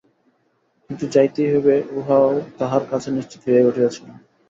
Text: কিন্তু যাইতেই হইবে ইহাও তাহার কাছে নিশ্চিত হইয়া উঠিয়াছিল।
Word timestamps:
কিন্তু 0.85 1.05
যাইতেই 1.13 1.49
হইবে 1.53 1.75
ইহাও 1.97 2.27
তাহার 2.59 2.83
কাছে 2.91 3.09
নিশ্চিত 3.11 3.41
হইয়া 3.45 3.69
উঠিয়াছিল। 3.69 4.05